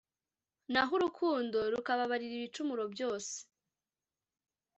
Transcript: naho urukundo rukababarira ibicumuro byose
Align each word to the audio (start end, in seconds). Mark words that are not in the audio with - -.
naho 0.71 0.91
urukundo 0.97 1.57
rukababarira 1.73 2.33
ibicumuro 2.39 2.83
byose 2.93 3.35